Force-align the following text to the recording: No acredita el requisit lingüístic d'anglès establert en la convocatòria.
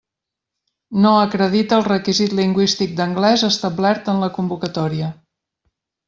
No 1.01 1.09
acredita 1.25 1.75
el 1.79 1.83
requisit 1.89 2.33
lingüístic 2.41 2.95
d'anglès 3.01 3.43
establert 3.51 4.09
en 4.15 4.23
la 4.25 4.31
convocatòria. 4.39 5.11